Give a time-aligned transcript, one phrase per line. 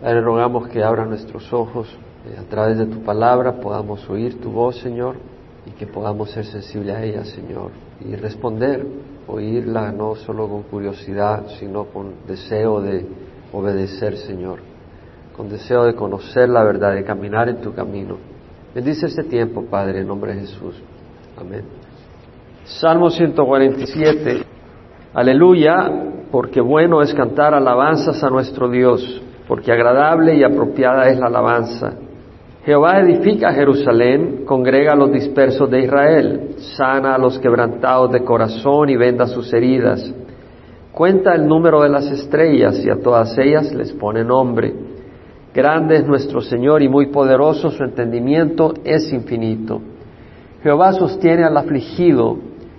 [0.00, 1.88] Padre, rogamos que abra nuestros ojos
[2.24, 5.16] eh, a través de tu palabra, podamos oír tu voz, Señor,
[5.66, 8.86] y que podamos ser sensibles a ella, Señor, y responder,
[9.26, 13.06] oírla no solo con curiosidad, sino con deseo de
[13.52, 14.60] obedecer, Señor,
[15.36, 18.18] con deseo de conocer la verdad, de caminar en tu camino.
[18.72, 20.80] Bendice este tiempo, Padre, en nombre de Jesús.
[21.36, 21.64] Amén.
[22.64, 24.44] Salmo 147.
[25.12, 25.90] Aleluya,
[26.30, 31.94] porque bueno es cantar alabanzas a nuestro Dios porque agradable y apropiada es la alabanza.
[32.66, 38.90] Jehová edifica Jerusalén, congrega a los dispersos de Israel, sana a los quebrantados de corazón
[38.90, 40.12] y venda sus heridas.
[40.92, 44.74] Cuenta el número de las estrellas y a todas ellas les pone nombre.
[45.54, 49.80] Grande es nuestro Señor y muy poderoso su entendimiento es infinito.
[50.62, 52.36] Jehová sostiene al afligido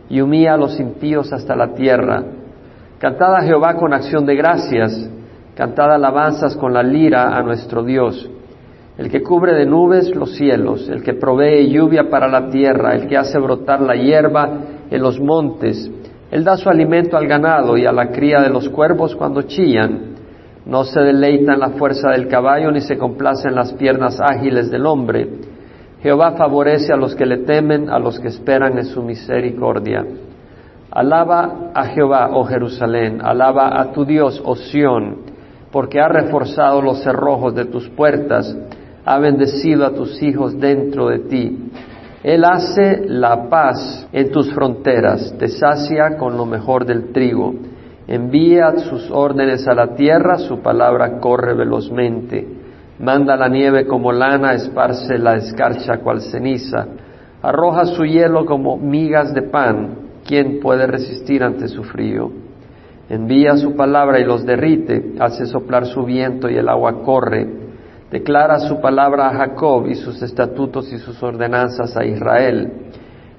[0.08, 2.24] y humilla a los impíos hasta la tierra.
[3.00, 5.10] Cantad a Jehová con acción de gracias
[5.60, 8.30] Cantad alabanzas con la lira a nuestro Dios,
[8.98, 13.10] el que cubre de nubes los cielos, el que provee lluvia para la tierra, el
[13.10, 14.50] que hace brotar la hierba
[14.90, 15.92] en los montes,
[16.32, 20.16] él da su alimento al ganado y a la cría de los cuervos cuando chillan.
[20.66, 24.72] No se deleita en la fuerza del caballo ni se complace en las piernas ágiles
[24.72, 25.28] del hombre.
[26.02, 30.06] Jehová favorece a los que le temen, a los que esperan en su misericordia.
[30.90, 35.29] Alaba a Jehová, oh Jerusalén, alaba a tu Dios, oh Sión
[35.72, 38.56] porque ha reforzado los cerrojos de tus puertas,
[39.06, 41.72] ha bendecido a tus hijos dentro de ti.
[42.24, 47.54] Él hace la paz en tus fronteras, te sacia con lo mejor del trigo,
[48.08, 52.46] envía sus órdenes a la tierra, su palabra corre velozmente,
[53.00, 56.88] manda la nieve como lana, esparce la escarcha cual ceniza,
[57.42, 62.49] arroja su hielo como migas de pan, ¿quién puede resistir ante su frío?
[63.10, 67.48] Envía su palabra y los derrite, hace soplar su viento y el agua corre,
[68.12, 72.72] declara su palabra a Jacob y sus estatutos y sus ordenanzas a Israel.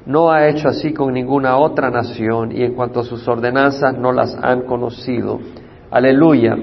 [0.07, 4.13] No ha hecho así con ninguna otra nación y en cuanto a sus ordenanzas no
[4.13, 5.39] las han conocido.
[5.91, 6.57] Aleluya.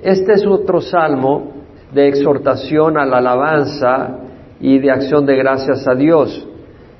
[0.00, 1.52] Este es otro salmo
[1.92, 4.18] de exhortación a la alabanza
[4.60, 6.48] y de acción de gracias a Dios.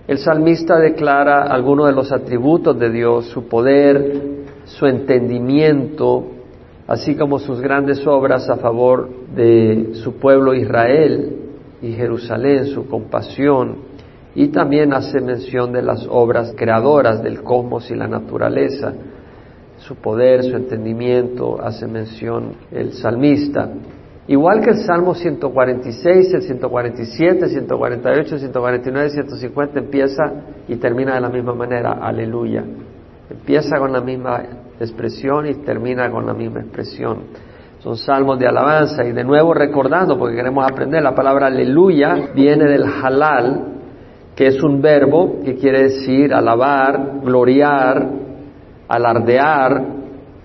[0.09, 6.25] El salmista declara algunos de los atributos de Dios, su poder, su entendimiento,
[6.87, 11.37] así como sus grandes obras a favor de su pueblo Israel
[11.81, 13.93] y Jerusalén, su compasión,
[14.35, 18.95] y también hace mención de las obras creadoras del cosmos y la naturaleza,
[19.79, 23.69] su poder, su entendimiento, hace mención el salmista.
[24.29, 30.23] Igual que el Salmo 146, el 147, 148, 149, 150 empieza
[30.69, 32.65] y termina de la misma manera, aleluya.
[33.33, 34.43] Empieza con la misma
[34.79, 37.21] expresión y termina con la misma expresión.
[37.79, 42.67] Son salmos de alabanza y de nuevo recordando, porque queremos aprender, la palabra aleluya viene
[42.67, 43.69] del halal,
[44.37, 48.07] que es un verbo que quiere decir alabar, gloriar,
[48.87, 49.83] alardear,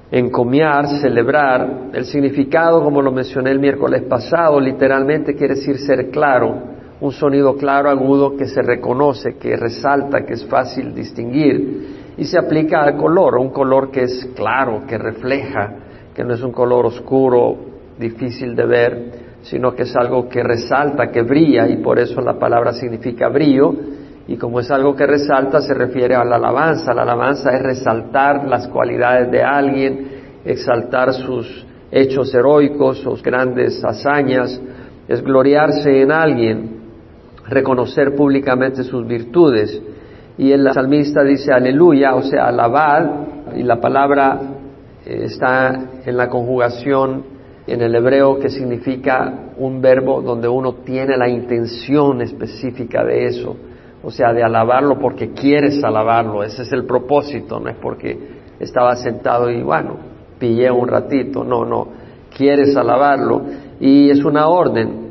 [0.10, 1.90] encomiar, celebrar.
[1.92, 6.56] El significado, como lo mencioné el miércoles pasado, literalmente quiere decir ser claro,
[7.02, 12.38] un sonido claro, agudo, que se reconoce, que resalta, que es fácil distinguir y se
[12.38, 15.76] aplica al color, un color que es claro, que refleja,
[16.16, 17.56] que no es un color oscuro,
[18.00, 19.12] difícil de ver,
[19.44, 23.74] sino que es algo que resalta, que brilla y por eso la palabra significa brillo
[24.28, 26.94] y como es algo que resalta se refiere a la alabanza.
[26.94, 30.08] La alabanza es resaltar las cualidades de alguien,
[30.44, 34.60] exaltar sus hechos heroicos, sus grandes hazañas,
[35.08, 36.82] es gloriarse en alguien,
[37.48, 39.82] reconocer públicamente sus virtudes
[40.38, 44.40] y el salmista dice aleluya, o sea, alabar, y la palabra
[45.06, 47.24] eh, está en la conjugación
[47.66, 53.58] en el hebreo que significa un verbo donde uno tiene la intención específica de eso,
[54.04, 58.18] o sea, de alabarlo porque quieres alabarlo, ese es el propósito, no es porque
[58.60, 59.98] estaba sentado y bueno,
[60.40, 61.88] pillé un ratito, no, no,
[62.36, 63.42] quieres alabarlo.
[63.80, 65.07] Y es una orden,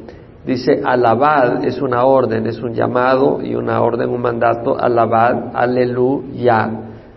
[0.47, 6.71] Dice, alabad es una orden, es un llamado y una orden, un mandato, alabad, aleluya,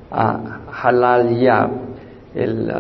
[0.10, 1.70] halal ya.
[2.34, 2.72] El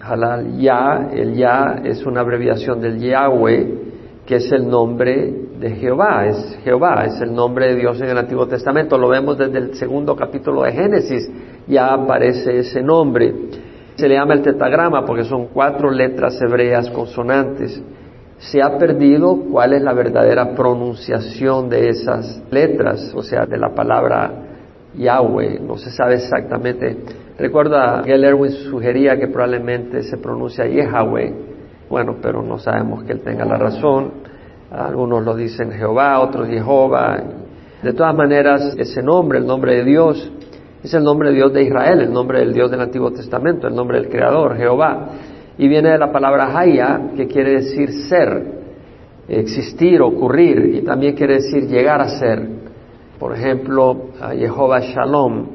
[0.00, 3.74] halal ya, el ya es una abreviación del Yahweh,
[4.24, 8.18] que es el nombre de Jehová, es Jehová, es el nombre de Dios en el
[8.18, 11.28] Antiguo Testamento, lo vemos desde el segundo capítulo de Génesis,
[11.66, 13.34] ya aparece ese nombre.
[13.96, 17.82] Se le llama el tetagrama porque son cuatro letras hebreas consonantes
[18.38, 23.74] se ha perdido cuál es la verdadera pronunciación de esas letras, o sea, de la
[23.74, 24.30] palabra
[24.94, 26.96] Yahweh, no se sabe exactamente.
[27.38, 31.34] Recuerda, que Erwin sugería que probablemente se pronuncia Yahweh,
[31.88, 34.12] Bueno, pero no sabemos que él tenga la razón.
[34.70, 37.22] Algunos lo dicen Jehová, otros Jehová.
[37.82, 40.30] De todas maneras, ese nombre, el nombre de Dios,
[40.82, 43.74] es el nombre de Dios de Israel, el nombre del Dios del Antiguo Testamento, el
[43.74, 45.08] nombre del Creador, Jehová.
[45.58, 48.58] Y viene de la palabra Haya, que quiere decir ser,
[49.28, 52.48] existir, ocurrir, y también quiere decir llegar a ser.
[53.18, 55.46] Por ejemplo, Jehová Shalom,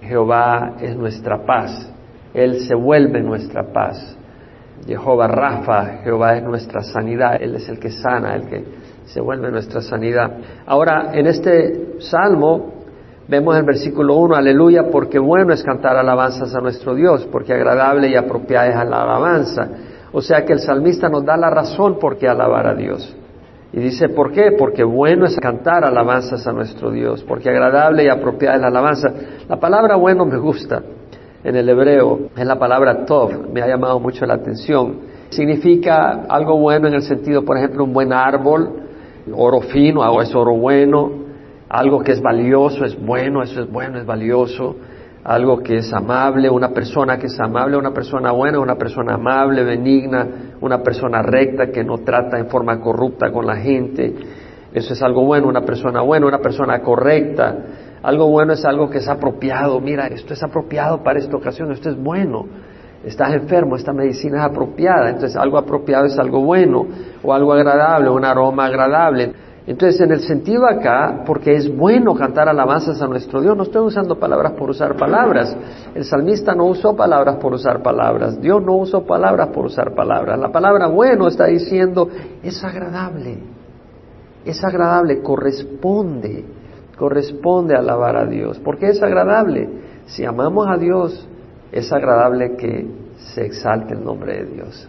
[0.00, 1.90] Jehová es nuestra paz,
[2.34, 4.18] Él se vuelve nuestra paz.
[4.84, 8.64] Jehová Rafa, Jehová es nuestra sanidad, Él es el que sana, el que
[9.04, 10.38] se vuelve nuestra sanidad.
[10.66, 12.81] Ahora, en este salmo
[13.28, 18.08] vemos el versículo 1, aleluya, porque bueno es cantar alabanzas a nuestro Dios, porque agradable
[18.08, 19.68] y apropiada es la alabanza.
[20.12, 23.16] O sea que el salmista nos da la razón por qué alabar a Dios.
[23.72, 24.52] Y dice, ¿por qué?
[24.58, 29.10] Porque bueno es cantar alabanzas a nuestro Dios, porque agradable y apropiada es la alabanza.
[29.48, 30.82] La palabra bueno me gusta
[31.42, 35.12] en el hebreo, es la palabra tov, me ha llamado mucho la atención.
[35.30, 38.68] Significa algo bueno en el sentido, por ejemplo, un buen árbol,
[39.34, 41.21] oro fino, o es oro bueno,
[41.72, 44.76] algo que es valioso, es bueno, eso es bueno, es valioso,
[45.24, 49.64] algo que es amable, una persona que es amable, una persona buena, una persona amable,
[49.64, 50.26] benigna,
[50.60, 54.14] una persona recta que no trata en forma corrupta con la gente.
[54.74, 57.56] Eso es algo bueno, una persona buena, una persona correcta.
[58.02, 59.80] Algo bueno es algo que es apropiado.
[59.80, 62.44] Mira, esto es apropiado para esta ocasión, esto es bueno.
[63.02, 65.08] Estás enfermo, esta medicina es apropiada.
[65.08, 66.86] Entonces, algo apropiado es algo bueno
[67.22, 69.32] o algo agradable, un aroma agradable.
[69.64, 73.86] Entonces, en el sentido acá, porque es bueno cantar alabanzas a nuestro Dios, no estoy
[73.86, 75.56] usando palabras por usar palabras.
[75.94, 78.40] El salmista no usó palabras por usar palabras.
[78.40, 80.38] Dios no usó palabras por usar palabras.
[80.40, 82.08] La palabra bueno está diciendo,
[82.42, 83.38] es agradable.
[84.44, 86.44] Es agradable, corresponde,
[86.98, 88.58] corresponde alabar a Dios.
[88.58, 89.68] ¿Por qué es agradable?
[90.06, 91.28] Si amamos a Dios,
[91.70, 92.86] es agradable que
[93.16, 94.88] se exalte el nombre de Dios.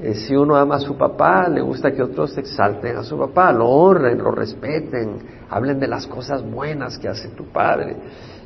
[0.00, 3.52] Eh, si uno ama a su papá, le gusta que otros exalten a su papá,
[3.52, 5.18] lo honren, lo respeten,
[5.50, 7.96] hablen de las cosas buenas que hace tu padre.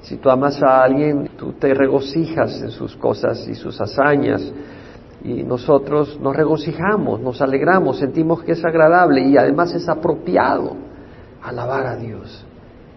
[0.00, 4.52] Si tú amas a alguien, tú te regocijas en sus cosas y sus hazañas.
[5.25, 10.75] Y nosotros nos regocijamos, nos alegramos, sentimos que es agradable y además es apropiado
[11.43, 12.46] alabar a Dios.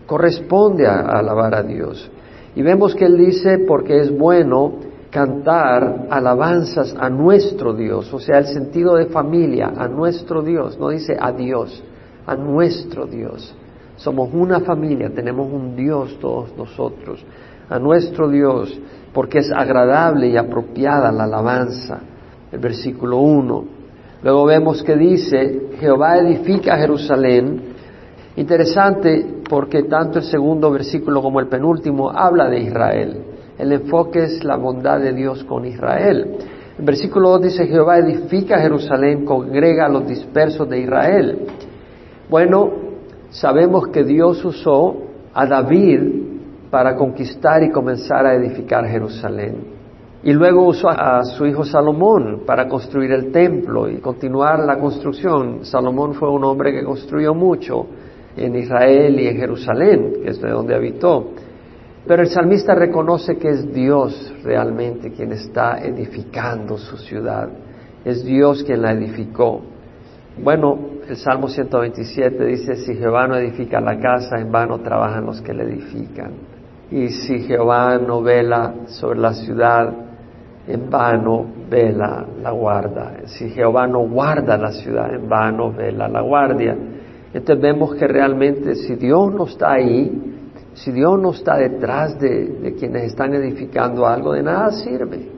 [0.07, 2.09] Corresponde a alabar a Dios.
[2.55, 8.39] Y vemos que Él dice, porque es bueno cantar alabanzas a nuestro Dios, o sea,
[8.39, 11.83] el sentido de familia, a nuestro Dios, no dice a Dios,
[12.25, 13.55] a nuestro Dios.
[13.95, 17.23] Somos una familia, tenemos un Dios todos nosotros,
[17.69, 18.77] a nuestro Dios,
[19.13, 21.99] porque es agradable y apropiada la alabanza.
[22.51, 23.65] El versículo 1.
[24.23, 27.73] Luego vemos que dice, Jehová edifica Jerusalén.
[28.35, 33.34] Interesante porque tanto el segundo versículo como el penúltimo habla de Israel.
[33.57, 36.37] El enfoque es la bondad de Dios con Israel.
[36.77, 41.47] El versículo 2 dice, Jehová edifica Jerusalén, congrega a los dispersos de Israel.
[42.29, 42.69] Bueno,
[43.29, 44.95] sabemos que Dios usó
[45.33, 45.99] a David
[46.69, 49.75] para conquistar y comenzar a edificar Jerusalén.
[50.23, 55.63] Y luego usó a su hijo Salomón para construir el templo y continuar la construcción.
[55.63, 57.85] Salomón fue un hombre que construyó mucho
[58.35, 61.27] en Israel y en Jerusalén, que es de donde habitó.
[62.07, 67.49] Pero el salmista reconoce que es Dios realmente quien está edificando su ciudad.
[68.03, 69.61] Es Dios quien la edificó.
[70.37, 70.77] Bueno,
[71.09, 75.53] el Salmo 127 dice, si Jehová no edifica la casa, en vano trabajan los que
[75.53, 76.31] la edifican.
[76.91, 79.91] Y si Jehová no vela sobre la ciudad,
[80.67, 83.13] en vano vela la guarda.
[83.25, 86.75] Si Jehová no guarda la ciudad, en vano vela la guardia.
[87.33, 90.34] Entonces vemos que realmente si Dios no está ahí,
[90.75, 95.31] si Dios no está detrás de, quienes están edificando algo, de nada sirve.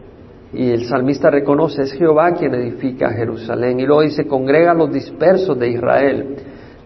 [0.52, 3.80] Y el salmista reconoce, es Jehová quien edifica Jerusalén.
[3.80, 6.36] Y luego dice, congrega a los dispersos de Israel.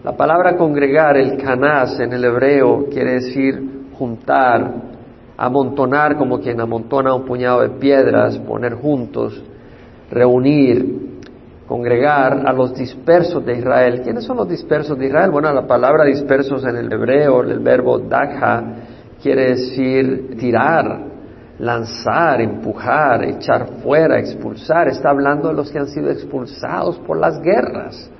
[0.04, 4.70] La palabra congregar, el canás en el hebreo, quiere decir juntar,
[5.38, 9.42] amontonar como quien amontona un puñado de piedras, poner juntos,
[10.10, 11.01] reunir,
[11.66, 14.02] congregar a los dispersos de Israel.
[14.02, 15.30] ¿Quiénes son los dispersos de Israel?
[15.30, 18.62] Bueno, la palabra dispersos en el hebreo, el verbo dakha,
[19.22, 21.04] quiere decir tirar,
[21.58, 24.88] lanzar, empujar, echar fuera, expulsar.
[24.88, 28.10] Está hablando de los que han sido expulsados por las guerras.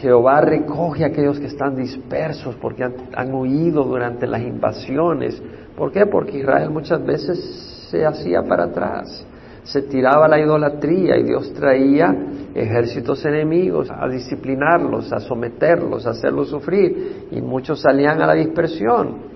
[0.00, 5.40] Jehová recoge a aquellos que están dispersos porque han, han, huido durante las invasiones.
[5.76, 6.06] ¿Por qué?
[6.06, 9.26] Porque Israel muchas veces se hacía para atrás
[9.64, 12.14] se tiraba la idolatría y Dios traía
[12.54, 19.32] ejércitos enemigos a disciplinarlos, a someterlos, a hacerlos sufrir y muchos salían a la dispersión.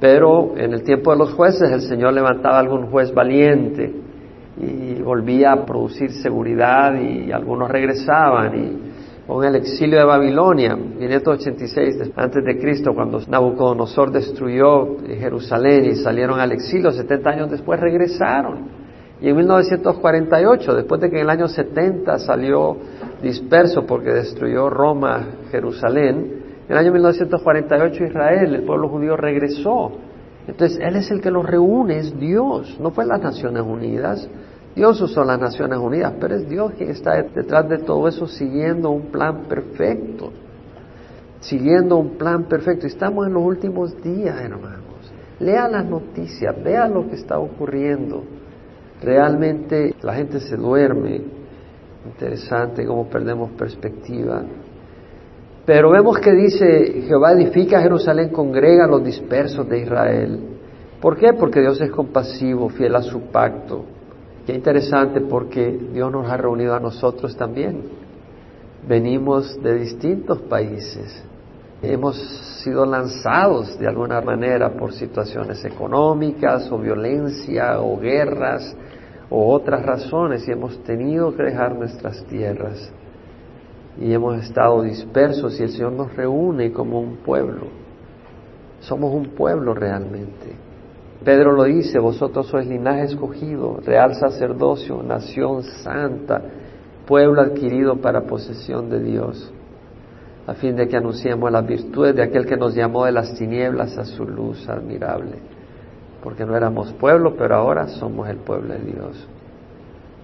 [0.00, 3.92] Pero en el tiempo de los jueces el Señor levantaba algún juez valiente
[4.58, 8.86] y volvía a producir seguridad y algunos regresaban y
[9.26, 16.38] con el exilio de Babilonia, 586 antes de Cristo, cuando Nabucodonosor destruyó Jerusalén y salieron
[16.38, 18.85] al exilio, 70 años después regresaron.
[19.20, 22.76] Y en 1948, después de que en el año 70 salió
[23.22, 29.92] disperso porque destruyó Roma, Jerusalén, en el año 1948 Israel, el pueblo judío regresó.
[30.46, 34.28] Entonces, Él es el que los reúne, es Dios, no fue las Naciones Unidas,
[34.76, 38.90] Dios usó las Naciones Unidas, pero es Dios quien está detrás de todo eso siguiendo
[38.90, 40.32] un plan perfecto.
[41.40, 42.86] Siguiendo un plan perfecto.
[42.86, 44.82] Estamos en los últimos días, hermanos.
[45.40, 48.22] Lea las noticias, vea lo que está ocurriendo.
[49.02, 51.20] Realmente la gente se duerme.
[52.06, 54.42] Interesante cómo perdemos perspectiva.
[55.64, 60.40] Pero vemos que dice, Jehová edifica Jerusalén, congrega a los dispersos de Israel.
[61.00, 61.32] ¿Por qué?
[61.32, 63.84] Porque Dios es compasivo, fiel a su pacto.
[64.46, 67.82] Qué interesante porque Dios nos ha reunido a nosotros también.
[68.88, 71.24] Venimos de distintos países.
[71.82, 72.16] Hemos
[72.62, 78.74] sido lanzados de alguna manera por situaciones económicas o violencia o guerras
[79.28, 82.90] o otras razones y hemos tenido que dejar nuestras tierras
[83.98, 87.66] y hemos estado dispersos y el Señor nos reúne como un pueblo.
[88.80, 90.54] Somos un pueblo realmente.
[91.24, 96.42] Pedro lo dice, vosotros sois linaje escogido, real sacerdocio, nación santa,
[97.06, 99.52] pueblo adquirido para posesión de Dios,
[100.46, 103.98] a fin de que anunciemos las virtudes de aquel que nos llamó de las tinieblas
[103.98, 105.38] a su luz admirable.
[106.22, 109.28] Porque no éramos pueblo, pero ahora somos el pueblo de Dios.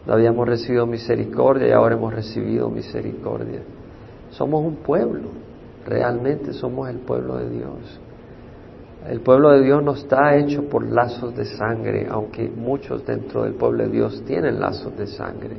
[0.06, 3.60] No habíamos recibido misericordia y ahora hemos recibido misericordia.
[4.30, 5.28] Somos un pueblo,
[5.86, 8.00] realmente somos el pueblo de Dios.
[9.08, 13.54] El pueblo de Dios no está hecho por lazos de sangre, aunque muchos dentro del
[13.54, 15.56] pueblo de Dios tienen lazos de sangre.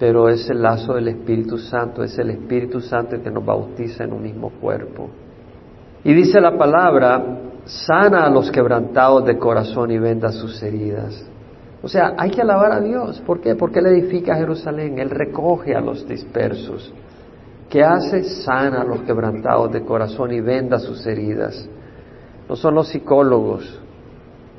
[0.00, 4.02] Pero es el lazo del Espíritu Santo, es el Espíritu Santo el que nos bautiza
[4.02, 5.08] en un mismo cuerpo.
[6.02, 7.22] Y dice la palabra,
[7.64, 11.24] sana a los quebrantados de corazón y venda sus heridas.
[11.82, 13.20] O sea, hay que alabar a Dios.
[13.24, 13.54] ¿Por qué?
[13.54, 16.92] Porque Él edifica Jerusalén, Él recoge a los dispersos.
[17.68, 18.24] ¿Qué hace?
[18.24, 21.68] Sana a los quebrantados de corazón y venda sus heridas
[22.50, 23.80] no son los psicólogos.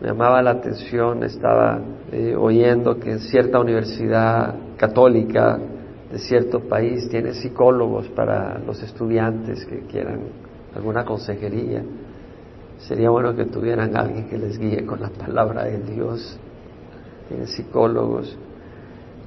[0.02, 1.80] Me llamaba la atención, estaba
[2.12, 5.60] eh, oyendo que en cierta universidad católica
[6.12, 10.22] de cierto país tiene psicólogos para los estudiantes que quieran
[10.76, 11.84] alguna consejería.
[12.80, 16.36] Sería bueno que tuvieran alguien que les guíe con la palabra de Dios.
[17.28, 18.36] Tienen psicólogos.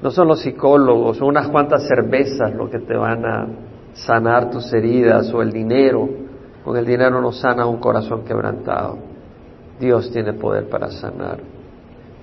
[0.02, 3.46] No son los psicólogos, son unas cuantas cervezas lo que te van a
[3.92, 6.24] sanar tus heridas o el dinero
[6.64, 9.13] con el dinero no sana un corazón quebrantado.
[9.78, 11.38] Dios tiene poder para sanar.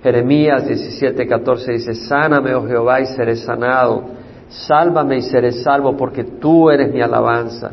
[0.04, 4.04] Jeremías 17, 14 dice, sáname, oh Jehová, y seré sanado.
[4.50, 7.72] Sálvame y seré salvo, porque tú eres mi alabanza.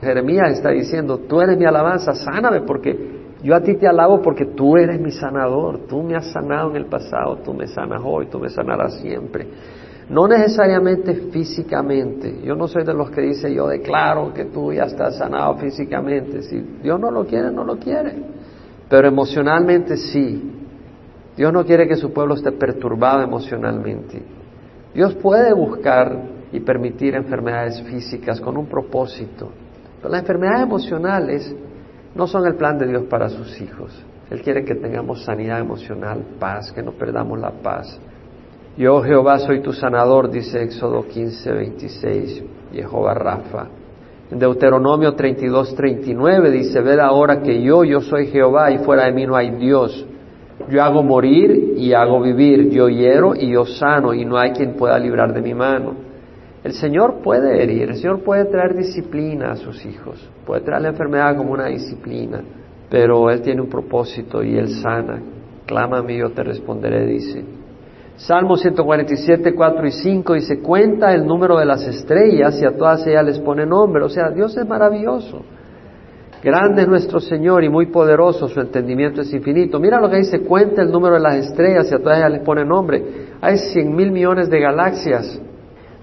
[0.00, 4.46] Jeremías está diciendo, tú eres mi alabanza, sáname, porque yo a ti te alabo porque
[4.46, 5.80] tú eres mi sanador.
[5.86, 9.46] Tú me has sanado en el pasado, tú me sanas hoy, tú me sanarás siempre.
[10.08, 12.40] No necesariamente físicamente.
[12.42, 16.40] Yo no soy de los que dice yo declaro que tú ya estás sanado físicamente.
[16.40, 18.14] Si Dios no lo quiere, no lo quiere.
[18.94, 20.52] Pero emocionalmente sí.
[21.36, 24.22] Dios no quiere que su pueblo esté perturbado emocionalmente.
[24.94, 26.16] Dios puede buscar
[26.52, 29.50] y permitir enfermedades físicas con un propósito.
[29.96, 31.56] Pero las enfermedades emocionales
[32.14, 33.90] no son el plan de Dios para sus hijos.
[34.30, 37.98] Él quiere que tengamos sanidad emocional, paz, que no perdamos la paz.
[38.76, 43.66] Yo Jehová soy tu sanador, dice Éxodo 15, 26, Jehová Rafa.
[44.30, 49.26] Deuteronomio 32, 39 dice, ved ahora que yo, yo soy Jehová y fuera de mí
[49.26, 50.06] no hay Dios.
[50.70, 54.74] Yo hago morir y hago vivir, yo hiero y yo sano y no hay quien
[54.74, 55.94] pueda librar de mi mano.
[56.62, 60.88] El Señor puede herir, el Señor puede traer disciplina a sus hijos, puede traer la
[60.88, 62.40] enfermedad como una disciplina,
[62.88, 65.20] pero Él tiene un propósito y Él sana.
[65.66, 67.44] Clámame y yo te responderé, dice.
[68.16, 73.04] Salmo 147, 4 y 5 dice, cuenta el número de las estrellas y a todas
[73.06, 74.04] ellas les pone nombre.
[74.04, 75.42] O sea, Dios es maravilloso.
[76.42, 79.80] Grande es nuestro Señor y muy poderoso, su entendimiento es infinito.
[79.80, 82.42] Mira lo que dice, cuenta el número de las estrellas y a todas ellas les
[82.42, 83.02] pone nombre.
[83.40, 85.40] Hay cien mil millones de galaxias,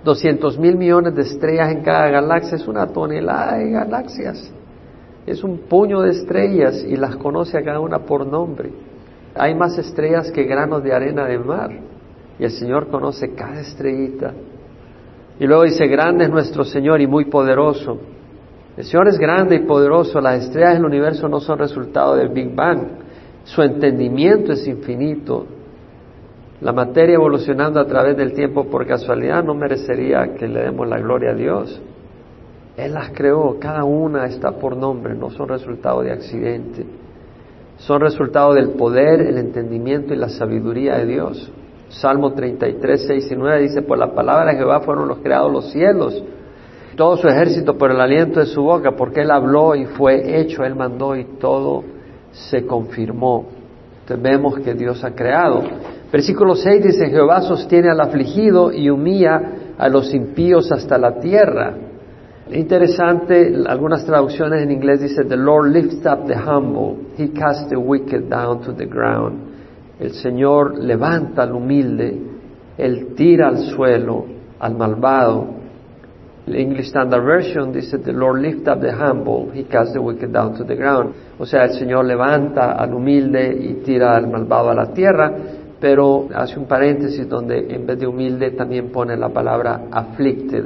[0.03, 4.51] doscientos mil millones de estrellas en cada galaxia, es una tonelada de galaxias.
[5.27, 8.71] Es un puño de estrellas y las conoce a cada una por nombre.
[9.35, 11.90] Hay más estrellas que granos de arena de mar
[12.39, 14.33] y el Señor conoce cada estrellita.
[15.39, 17.97] Y luego dice, grande es nuestro Señor y muy poderoso.
[18.77, 22.55] El Señor es grande y poderoso, las estrellas del universo no son resultado del Big
[22.55, 22.81] Bang,
[23.43, 25.45] su entendimiento es infinito.
[26.61, 30.99] La materia evolucionando a través del tiempo por casualidad no merecería que le demos la
[30.99, 31.81] gloria a Dios.
[32.77, 36.85] Él las creó, cada una está por nombre, no son resultado de accidente.
[37.77, 41.51] Son resultado del poder, el entendimiento y la sabiduría de Dios.
[41.91, 45.71] Salmo 33, 6 y 9 dice, por la palabra de Jehová fueron los creados los
[45.71, 46.23] cielos,
[46.95, 50.63] todo su ejército por el aliento de su boca, porque Él habló y fue hecho,
[50.63, 51.83] Él mandó y todo
[52.31, 53.45] se confirmó.
[54.01, 55.63] Entonces vemos que Dios ha creado.
[56.11, 59.41] Versículo 6 dice, Jehová sostiene al afligido y humilla
[59.77, 61.73] a los impíos hasta la tierra.
[62.51, 67.77] Interesante, algunas traducciones en inglés dicen, The Lord lifts up the humble, He casts the
[67.77, 69.50] wicked down to the ground.
[70.01, 72.19] El Señor levanta al humilde,
[72.75, 74.25] Él tira al suelo
[74.59, 75.45] al malvado.
[76.47, 80.31] El English Standard Version dice, The Lord lift up the humble, He casts the wicked
[80.31, 81.13] down to the ground.
[81.37, 85.31] O sea, el Señor levanta al humilde y tira al malvado a la tierra,
[85.79, 90.65] pero hace un paréntesis donde en vez de humilde también pone la palabra afflicted,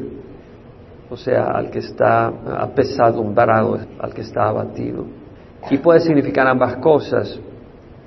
[1.10, 5.06] o sea, al que está apesadumbrado, al que está abatido.
[5.70, 7.38] Y puede significar ambas cosas.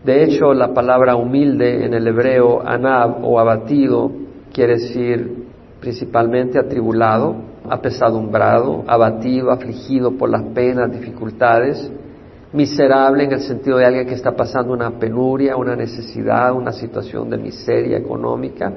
[0.09, 4.11] De hecho, la palabra humilde en el hebreo, anab o abatido,
[4.51, 5.45] quiere decir
[5.81, 7.37] principalmente atribulado,
[7.69, 11.93] apesadumbrado, abatido, afligido por las penas, dificultades,
[12.55, 17.29] miserable en el sentido de alguien que está pasando una penuria, una necesidad, una situación
[17.29, 18.73] de miseria económica,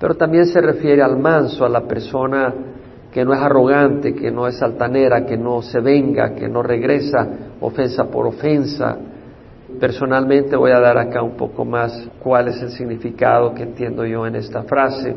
[0.00, 2.52] pero también se refiere al manso, a la persona
[3.12, 7.24] que no es arrogante, que no es altanera, que no se venga, que no regresa
[7.60, 8.98] ofensa por ofensa.
[9.80, 14.24] Personalmente voy a dar acá un poco más cuál es el significado que entiendo yo
[14.26, 15.14] en esta frase.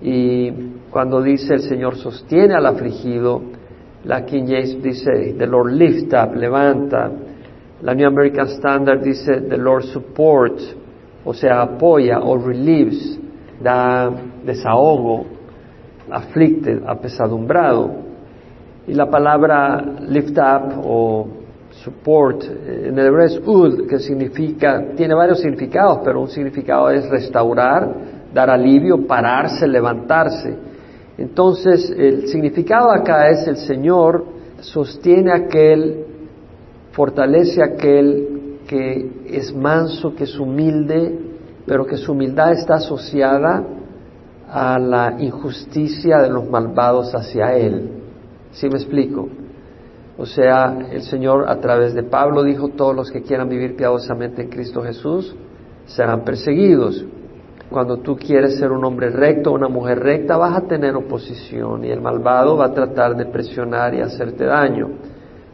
[0.00, 0.50] Y
[0.90, 3.42] cuando dice el Señor sostiene al afligido,
[4.04, 7.10] la King James dice the Lord lift up, levanta.
[7.82, 10.58] La New American Standard dice the Lord support,
[11.24, 13.20] o sea, apoya o relieves,
[13.60, 14.10] da
[14.44, 15.26] desahogo,
[16.10, 17.90] afflicted, apesadumbrado.
[18.86, 21.41] Y la palabra lift up o
[21.84, 27.08] support en el hebreo es ud, que significa, tiene varios significados, pero un significado es
[27.08, 27.88] restaurar,
[28.32, 30.54] dar alivio, pararse, levantarse.
[31.18, 34.24] Entonces, el significado acá es el Señor
[34.60, 36.04] sostiene aquel,
[36.92, 41.18] fortalece aquel que es manso, que es humilde,
[41.66, 43.64] pero que su humildad está asociada
[44.48, 47.90] a la injusticia de los malvados hacia Él.
[48.52, 49.28] ¿Sí me explico?
[50.18, 54.42] O sea, el Señor a través de Pablo dijo, todos los que quieran vivir piadosamente
[54.42, 55.34] en Cristo Jesús
[55.86, 57.04] serán perseguidos.
[57.70, 61.90] Cuando tú quieres ser un hombre recto, una mujer recta, vas a tener oposición y
[61.90, 64.90] el malvado va a tratar de presionar y hacerte daño.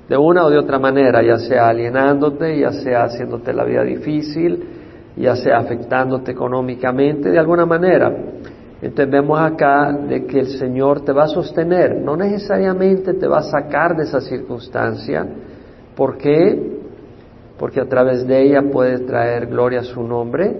[0.08, 4.64] De una o de otra manera, ya sea alienándote, ya sea haciéndote la vida difícil,
[5.16, 8.12] ya sea afectándote económicamente, de alguna manera.
[8.80, 13.38] Entonces vemos acá de que el Señor te va a sostener, no necesariamente te va
[13.38, 15.26] a sacar de esa circunstancia.
[15.96, 16.78] ¿Por qué?
[17.58, 20.56] Porque a través de ella puede traer gloria a su nombre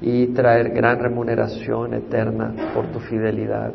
[0.00, 3.72] y traer gran remuneración eterna por tu fidelidad.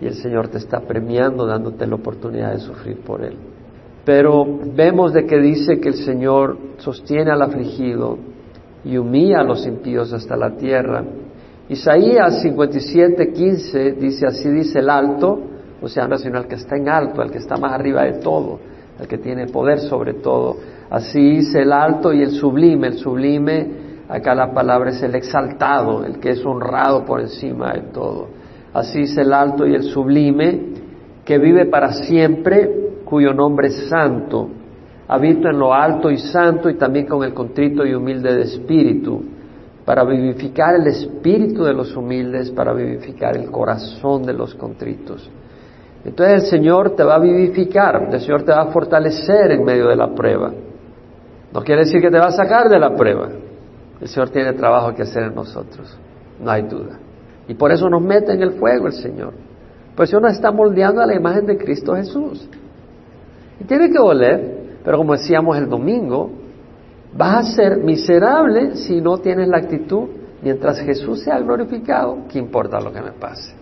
[0.00, 3.36] Y el Señor te está premiando, dándote la oportunidad de sufrir por Él.
[4.04, 8.16] Pero vemos de que dice que el Señor sostiene al afligido
[8.84, 11.04] y humilla a los impíos hasta la tierra
[11.72, 15.40] Isaías 57, 15 dice, así dice el alto,
[15.80, 18.58] o sea, nacional que está en alto, el que está más arriba de todo,
[19.00, 20.56] el que tiene poder sobre todo.
[20.90, 22.88] Así dice el alto y el sublime.
[22.88, 23.66] El sublime,
[24.06, 28.26] acá la palabra es el exaltado, el que es honrado por encima de todo.
[28.74, 30.60] Así dice el alto y el sublime,
[31.24, 32.70] que vive para siempre,
[33.06, 34.50] cuyo nombre es santo.
[35.08, 39.31] Habito en lo alto y santo y también con el contrito y humilde de espíritu
[39.84, 45.28] para vivificar el espíritu de los humildes, para vivificar el corazón de los contritos.
[46.04, 49.88] Entonces el Señor te va a vivificar, el Señor te va a fortalecer en medio
[49.88, 50.52] de la prueba.
[51.52, 53.28] No quiere decir que te va a sacar de la prueba.
[54.00, 55.96] El Señor tiene trabajo que hacer en nosotros,
[56.40, 56.98] no hay duda.
[57.48, 59.32] Y por eso nos mete en el fuego el Señor.
[59.96, 62.48] Pues nos está moldeando a la imagen de Cristo Jesús.
[63.60, 66.30] Y tiene que doler, pero como decíamos el domingo,
[67.14, 70.08] Vas a ser miserable si no tienes la actitud,
[70.42, 73.54] mientras Jesús sea glorificado, ¿qué importa lo que me pase?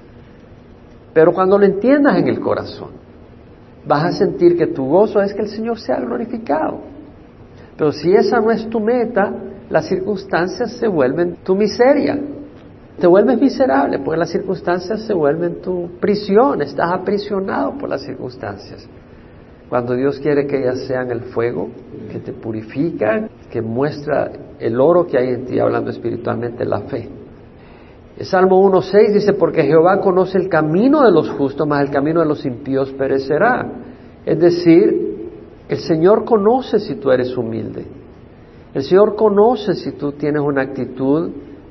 [1.13, 2.91] Pero cuando lo entiendas en el corazón,
[3.87, 6.81] vas a sentir que tu gozo es que el Señor sea glorificado.
[7.77, 9.33] Pero si esa no es tu meta,
[9.69, 12.19] las circunstancias se vuelven tu miseria.
[13.01, 18.87] Te vuelves miserable porque las circunstancias se vuelven tu prisión, estás aprisionado por las circunstancias.
[19.71, 21.69] Cuando Dios quiere que ellas sean el fuego
[22.11, 27.09] que te purifica, que muestra el oro que hay en ti, hablando espiritualmente, la fe.
[28.23, 32.27] Salmo 1.6 dice, porque Jehová conoce el camino de los justos, mas el camino de
[32.27, 33.65] los impíos perecerá.
[34.27, 35.31] Es decir,
[35.69, 37.87] el Señor conoce si tú eres humilde.
[38.75, 41.31] El Señor conoce si tú tienes una actitud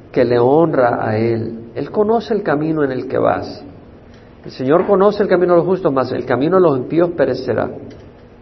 [0.10, 1.72] que le honra a Él.
[1.76, 3.64] Él conoce el camino en el que vas.
[4.46, 7.70] El Señor conoce el camino de los justos, mas el camino de los impíos perecerá.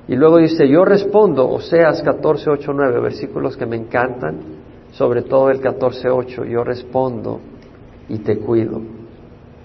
[0.07, 4.39] Y luego dice, yo respondo, Oseas 14, 8, 9, versículos que me encantan,
[4.91, 7.39] sobre todo el 14, 8, yo respondo
[8.07, 8.81] y te cuido.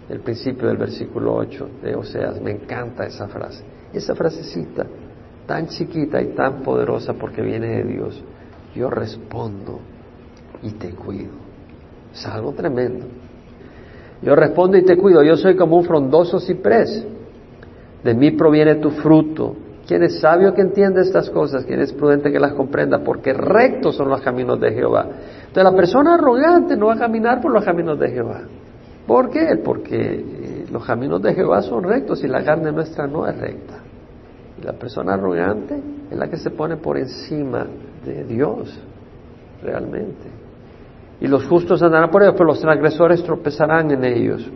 [0.09, 3.63] El principio del versículo 8 de Oseas, me encanta esa frase.
[3.93, 4.87] Esa frasecita,
[5.47, 8.25] tan chiquita y tan poderosa porque viene de Dios,
[8.75, 9.81] yo respondo
[10.63, 11.33] y te cuido.
[12.13, 13.07] Es algo tremendo.
[14.23, 17.05] Yo respondo y te cuido, yo soy como un frondoso ciprés.
[18.05, 19.57] De mí proviene tu fruto
[19.87, 21.65] ¿Quién es sabio que entiende estas cosas?
[21.65, 23.01] ¿Quién es prudente que las comprenda?
[23.01, 25.07] Porque rectos son los caminos de Jehová.
[25.49, 28.43] Entonces la persona arrogante no va a caminar por los caminos de Jehová.
[29.07, 29.61] ¿Por qué?
[29.63, 33.81] Porque eh, los caminos de Jehová son rectos y la carne nuestra no es recta.
[34.61, 37.67] Y la persona arrogante es la que se pone por encima
[38.05, 38.81] de Dios,
[39.63, 40.31] realmente.
[41.23, 44.51] Y los justos andarán por ellos, pero los transgresores tropezarán en ellos.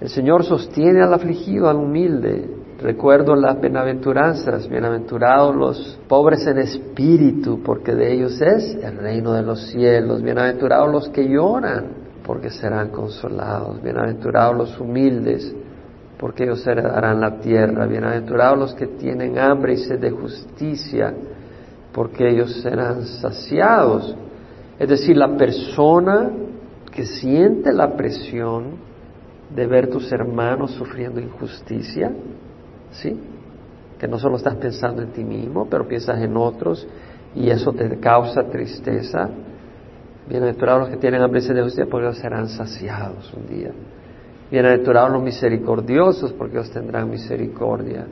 [0.00, 7.60] El Señor sostiene al afligido, al humilde, Recuerdo las bienaventuranzas, bienaventurados los pobres en espíritu,
[7.62, 11.88] porque de ellos es el reino de los cielos, bienaventurados los que lloran,
[12.24, 15.54] porque serán consolados, bienaventurados los humildes,
[16.18, 21.12] porque ellos heredarán la tierra, bienaventurados los que tienen hambre y sed de justicia,
[21.92, 24.16] porque ellos serán saciados.
[24.80, 26.30] Es decir, la persona
[26.90, 28.78] que siente la presión
[29.54, 32.10] de ver tus hermanos sufriendo injusticia,
[32.92, 33.14] ¿sí?
[33.98, 36.88] Que no solo estás pensando en ti mismo, pero piensas en otros
[37.34, 39.28] y eso te causa tristeza.
[40.26, 43.72] Bienaventurados los que tienen hambre de justicia, porque ellos serán saciados un día.
[44.50, 48.06] Bienaventurados los misericordiosos, porque ellos tendrán misericordia.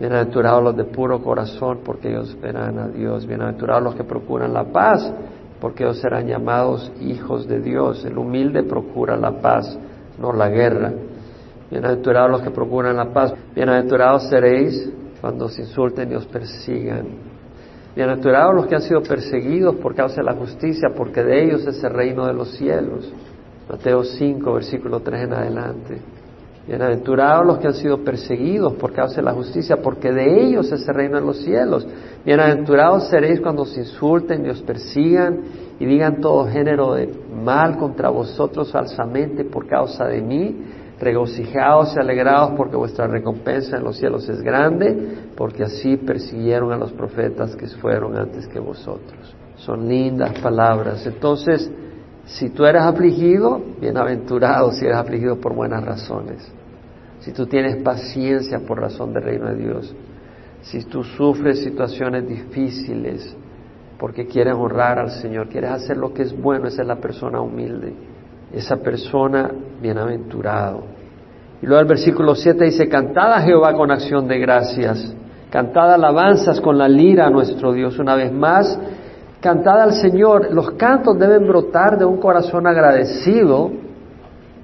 [0.00, 3.26] Bienaventurados los de puro corazón, porque ellos verán a Dios.
[3.28, 5.12] Bienaventurados los que procuran la paz,
[5.60, 8.04] porque ellos serán llamados hijos de Dios.
[8.04, 9.78] El humilde procura la paz,
[10.18, 10.92] no la guerra.
[11.70, 13.34] Bienaventurados los que procuran la paz.
[13.54, 14.90] Bienaventurados seréis
[15.20, 17.06] cuando os insulten y os persigan.
[17.94, 21.82] Bienaventurados los que han sido perseguidos por causa de la justicia, porque de ellos es
[21.82, 23.12] el reino de los cielos.
[23.68, 25.98] Mateo 5, versículo 3 en adelante.
[26.68, 30.86] Bienaventurados los que han sido perseguidos por causa de la justicia, porque de ellos es
[30.86, 31.88] el reino de los cielos.
[32.26, 35.40] Bienaventurados seréis cuando os insulten y os persigan
[35.80, 37.08] y digan todo género de
[37.42, 40.56] mal contra vosotros falsamente por causa de mí
[41.00, 46.76] regocijaos y alegraos porque vuestra recompensa en los cielos es grande, porque así persiguieron a
[46.76, 49.34] los profetas que fueron antes que vosotros.
[49.56, 51.06] Son lindas palabras.
[51.06, 51.70] Entonces,
[52.26, 56.57] si tú eres afligido, bienaventurado si eres afligido por buenas razones.
[57.20, 59.94] Si tú tienes paciencia por razón del reino de Dios.
[60.62, 63.36] Si tú sufres situaciones difíciles
[63.98, 67.40] porque quieres honrar al Señor, quieres hacer lo que es bueno, esa es la persona
[67.40, 67.94] humilde
[68.52, 69.50] esa persona
[69.80, 70.82] bienaventurado.
[71.60, 75.14] Y luego el versículo 7 dice, cantad a Jehová con acción de gracias,
[75.50, 78.78] cantad alabanzas con la lira a nuestro Dios una vez más,
[79.40, 80.52] cantad al Señor.
[80.52, 83.70] Los cantos deben brotar de un corazón agradecido,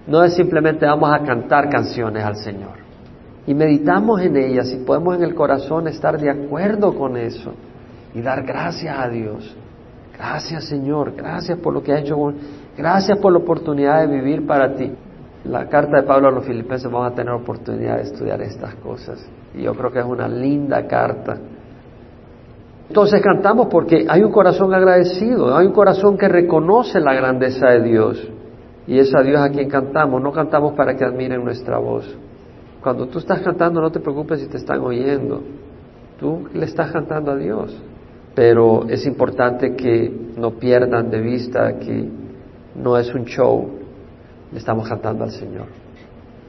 [0.07, 2.85] no es simplemente vamos a cantar canciones al Señor.
[3.47, 7.53] Y meditamos en ellas y podemos en el corazón estar de acuerdo con eso
[8.15, 9.57] y dar gracias a Dios.
[10.17, 12.17] Gracias Señor, gracias por lo que ha hecho.
[12.77, 14.93] Gracias por la oportunidad de vivir para ti.
[15.45, 19.27] La carta de Pablo a los filipenses vamos a tener oportunidad de estudiar estas cosas.
[19.55, 21.37] Y yo creo que es una linda carta.
[22.89, 27.83] Entonces cantamos porque hay un corazón agradecido, hay un corazón que reconoce la grandeza de
[27.83, 28.29] Dios.
[28.87, 32.17] Y es a Dios a quien cantamos, no cantamos para que admiren nuestra voz.
[32.83, 35.43] Cuando tú estás cantando no te preocupes si te están oyendo.
[36.21, 37.75] Tú le estás cantando a Dios.
[38.35, 42.09] Pero es importante que no pierdan de vista que
[42.75, 43.69] no es un show,
[44.53, 45.67] le estamos cantando al Señor.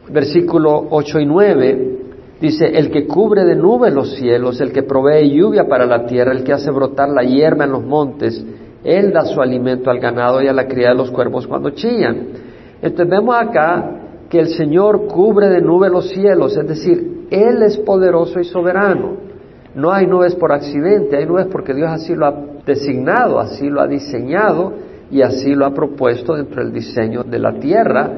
[0.10, 1.98] Versículo 8 y 9
[2.42, 6.32] dice, el que cubre de nubes los cielos, el que provee lluvia para la tierra,
[6.32, 8.44] el que hace brotar la hierba en los montes,
[8.86, 12.28] él da su alimento al ganado y a la cría de los cuervos cuando chillan.
[12.84, 17.78] Entonces vemos acá que el Señor cubre de nubes los cielos, es decir, Él es
[17.78, 19.18] poderoso y soberano.
[19.74, 23.82] No hay nubes por accidente, hay nubes porque Dios así lo ha designado, así lo
[23.82, 24.74] ha diseñado
[25.10, 28.10] y así lo ha propuesto dentro del diseño de la tierra,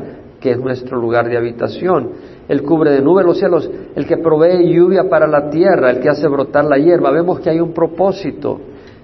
[0.42, 2.10] que es nuestro lugar de habitación.
[2.50, 6.10] Él cubre de nube los cielos, el que provee lluvia para la tierra, el que
[6.10, 7.12] hace brotar la hierba.
[7.12, 8.60] Vemos que hay un propósito.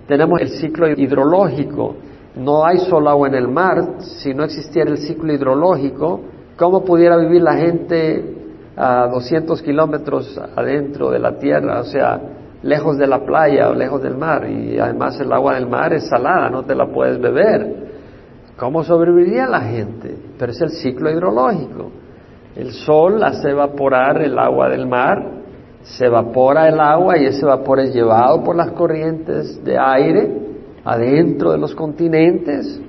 [0.08, 1.96] Tenemos el ciclo hidrológico.
[2.36, 4.00] No hay solo agua en el mar.
[4.00, 6.22] Si no existiera el ciclo hidrológico,
[6.58, 8.36] ¿cómo pudiera vivir la gente
[8.76, 11.80] a 200 kilómetros adentro de la tierra?
[11.80, 12.20] O sea,
[12.64, 14.50] lejos de la playa o lejos del mar.
[14.50, 17.84] Y además el agua del mar es salada, no te la puedes beber.
[18.58, 20.16] ¿Cómo sobreviviría la gente?
[20.38, 21.92] Pero es el ciclo hidrológico.
[22.56, 25.43] El sol hace evaporar el agua del mar,
[25.84, 30.32] se evapora el agua y ese vapor es llevado por las corrientes de aire
[30.86, 32.82] adentro de los continentes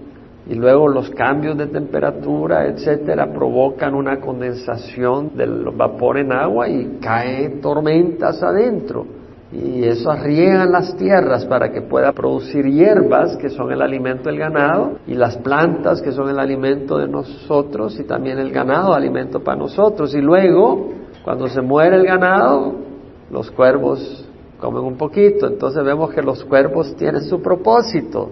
[0.47, 6.99] y luego los cambios de temperatura, etcétera, provocan una condensación del vapor en agua y
[7.01, 9.07] caen tormentas adentro.
[9.53, 14.39] Y eso riegan las tierras para que pueda producir hierbas que son el alimento del
[14.39, 19.41] ganado y las plantas que son el alimento de nosotros y también el ganado alimento
[19.41, 20.15] para nosotros.
[20.15, 20.91] Y luego
[21.25, 22.84] cuando se muere el ganado
[23.31, 28.31] los cuervos comen un poquito entonces vemos que los cuervos tienen su propósito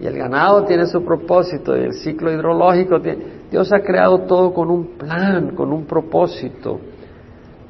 [0.00, 4.52] y el ganado tiene su propósito y el ciclo hidrológico tiene Dios ha creado todo
[4.52, 6.78] con un plan con un propósito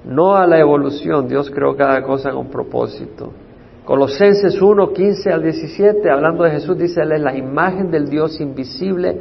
[0.09, 1.29] no a la evolución.
[1.29, 3.31] Dios creó cada cosa con propósito.
[3.85, 8.38] Colosenses 1, 15 al 17, hablando de Jesús, dice, Él es la imagen del Dios
[8.40, 9.16] invisible,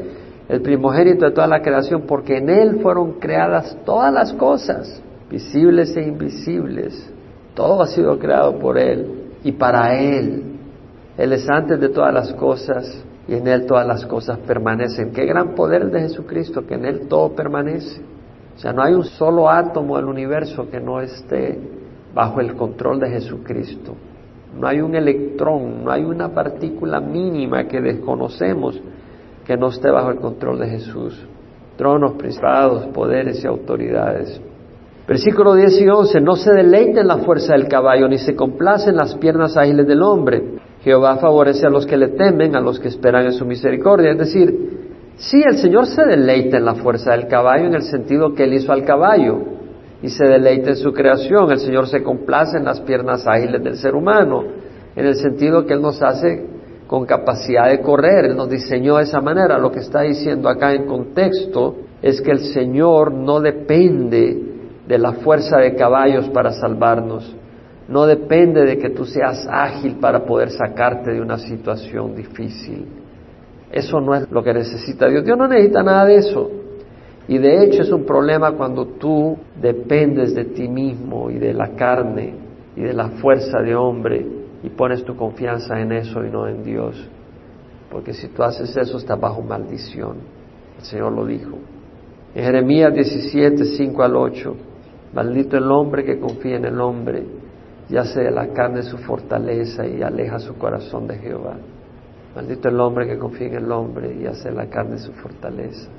[0.50, 5.96] el primogénito de toda la creación, porque en Él fueron creadas todas las cosas, visibles
[5.96, 7.14] e invisibles.
[7.58, 10.44] Todo ha sido creado por Él y para Él.
[11.18, 15.12] Él es antes de todas las cosas y en Él todas las cosas permanecen.
[15.12, 18.00] Qué gran poder de Jesucristo, que en Él todo permanece.
[18.56, 21.60] O sea, no hay un solo átomo del universo que no esté
[22.14, 23.96] bajo el control de Jesucristo.
[24.56, 28.80] No hay un electrón, no hay una partícula mínima que desconocemos
[29.48, 31.28] que no esté bajo el control de Jesús.
[31.76, 34.40] Tronos, principados, poderes y autoridades.
[35.08, 38.90] Versículo 10 y 11, no se deleite en la fuerza del caballo, ni se complace
[38.90, 40.60] en las piernas ágiles del hombre.
[40.82, 44.12] Jehová favorece a los que le temen, a los que esperan en su misericordia.
[44.12, 44.78] Es decir,
[45.18, 48.54] Sí, el Señor se deleita en la fuerza del caballo en el sentido que Él
[48.54, 49.40] hizo al caballo
[50.04, 51.52] y se deleita en su creación.
[51.52, 54.44] El Señor se complace en las piernas ágiles del ser humano
[54.96, 56.46] en el sentido que Él nos hace
[56.86, 58.26] con capacidad de correr.
[58.26, 59.58] Él nos diseñó de esa manera.
[59.58, 64.47] Lo que está diciendo acá en contexto es que el Señor no depende
[64.88, 67.36] de la fuerza de caballos para salvarnos.
[67.88, 72.86] No depende de que tú seas ágil para poder sacarte de una situación difícil.
[73.72, 75.26] Eso no es lo que necesita Dios.
[75.26, 76.52] Dios no necesita nada de eso.
[77.28, 81.76] Y de hecho es un problema cuando tú dependes de ti mismo y de la
[81.76, 82.34] carne
[82.76, 84.26] y de la fuerza de hombre
[84.64, 87.10] y pones tu confianza en eso y no en Dios.
[87.92, 90.18] Porque si tú haces eso estás bajo maldición.
[90.78, 91.58] El Señor lo dijo.
[92.34, 94.56] En Jeremías 17, 5 al 8,
[95.18, 97.26] maldito el hombre que confía en el hombre
[97.90, 101.56] y hace de la carne su fortaleza y aleja su corazón de Jehová.
[102.36, 105.90] Maldito el hombre que confía en el hombre y hace la carne su fortaleza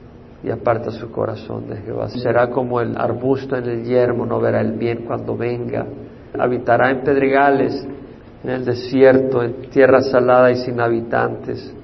[0.45, 2.09] y aparta su corazón de Jehová.
[2.11, 5.85] Será como el arbusto en el yermo, no verá el bien cuando venga.
[6.39, 7.89] Habitará en pedregales,
[8.45, 11.75] en el desierto, en tierra salada y sin habitantes.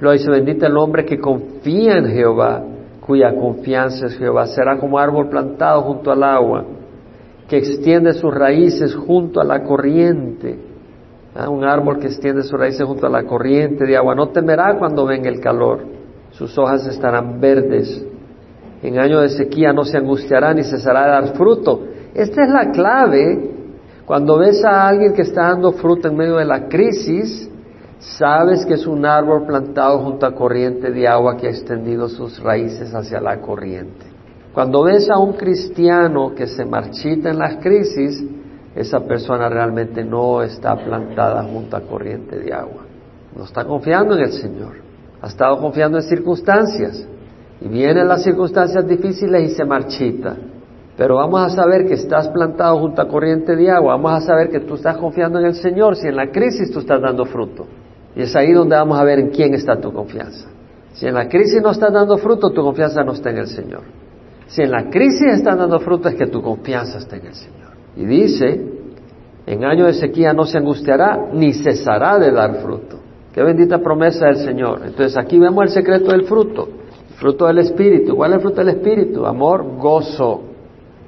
[0.00, 2.64] Lo dice, bendito el hombre que confía en Jehová,
[3.00, 4.48] cuya confianza es Jehová.
[4.48, 6.64] Será como árbol plantado junto al agua,
[7.50, 10.70] que extiende sus raíces junto a la corriente
[11.34, 14.14] Ah, un árbol que extiende sus raíces junto a la corriente de agua.
[14.14, 15.84] No temerá cuando venga el calor.
[16.32, 18.04] Sus hojas estarán verdes.
[18.82, 21.82] En año de sequía no se angustiará ni cesará de dar fruto.
[22.14, 23.50] Esta es la clave.
[24.06, 27.48] Cuando ves a alguien que está dando fruto en medio de la crisis,
[28.00, 32.42] sabes que es un árbol plantado junto a corriente de agua que ha extendido sus
[32.42, 34.09] raíces hacia la corriente.
[34.54, 38.24] Cuando ves a un cristiano que se marchita en las crisis,
[38.74, 42.84] esa persona realmente no está plantada junto a corriente de agua.
[43.36, 44.74] No está confiando en el Señor.
[45.22, 47.06] Ha estado confiando en circunstancias.
[47.60, 50.36] Y vienen las circunstancias difíciles y se marchita.
[50.96, 53.96] Pero vamos a saber que estás plantado junto a corriente de agua.
[53.96, 55.96] Vamos a saber que tú estás confiando en el Señor.
[55.96, 57.66] Si en la crisis tú estás dando fruto.
[58.16, 60.48] Y es ahí donde vamos a ver en quién está tu confianza.
[60.94, 63.82] Si en la crisis no estás dando fruto, tu confianza no está en el Señor.
[64.50, 67.70] Si en la crisis estás dando fruto, es que tu confianza está en el Señor.
[67.96, 68.60] Y dice,
[69.46, 72.98] en año de sequía no se angustiará ni cesará de dar fruto.
[73.32, 74.80] Qué bendita promesa del Señor.
[74.84, 76.68] Entonces aquí vemos el secreto del fruto,
[77.16, 78.16] fruto del Espíritu.
[78.16, 79.24] ¿Cuál es el fruto del Espíritu?
[79.24, 80.42] Amor, gozo.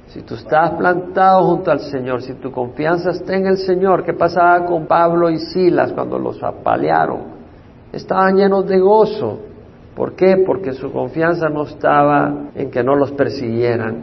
[0.06, 4.12] Si tú estás plantado junto al Señor, si tu confianza está en el Señor, ¿qué
[4.12, 7.22] pasaba con Pablo y Silas cuando los apalearon?
[7.92, 9.51] Estaban llenos de gozo.
[9.94, 10.42] ¿Por qué?
[10.46, 14.02] Porque su confianza no estaba en que no los persiguieran,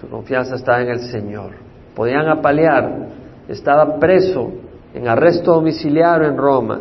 [0.00, 3.08] su confianza estaba en el Señor podían apalear,
[3.48, 4.50] estaba preso
[4.94, 6.80] en arresto domiciliario en Roma,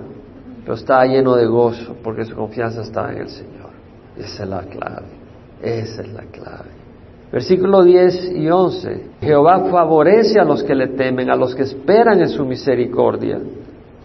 [0.61, 3.69] pero estaba lleno de gozo porque su confianza estaba en el Señor.
[4.17, 5.07] Esa es la clave,
[5.61, 6.69] esa es la clave.
[7.31, 9.03] Versículo 10 y 11.
[9.21, 13.39] Jehová favorece a los que le temen, a los que esperan en su misericordia.